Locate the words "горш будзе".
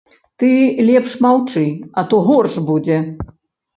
2.31-2.97